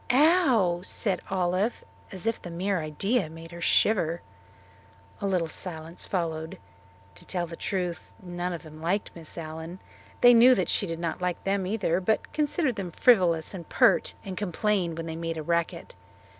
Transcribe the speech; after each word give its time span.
"Ow!" 0.09 0.81
said 0.83 1.21
Olive, 1.29 1.83
as 2.11 2.25
if 2.25 2.41
the 2.41 2.49
mere 2.49 2.79
idea 2.81 3.29
made 3.29 3.51
her 3.51 3.61
shiver. 3.61 4.23
A 5.21 5.27
little 5.27 5.47
silence 5.47 6.07
followed. 6.07 6.57
To 7.13 7.23
tell 7.23 7.45
the 7.45 7.55
truth, 7.55 8.11
none 8.19 8.51
of 8.51 8.63
them 8.63 8.81
liked 8.81 9.11
Miss 9.13 9.37
Allen. 9.37 9.77
They 10.21 10.33
knew 10.33 10.55
that 10.55 10.69
she 10.69 10.87
did 10.87 10.97
not 10.97 11.21
like 11.21 11.43
them 11.43 11.67
either, 11.67 11.99
but 12.01 12.33
considered 12.33 12.77
them 12.77 12.89
frivolous 12.89 13.53
and 13.53 13.69
pert, 13.69 14.15
and 14.25 14.35
complained 14.35 14.97
when 14.97 15.05
they 15.05 15.15
made 15.15 15.37
a 15.37 15.43
racket. 15.43 15.93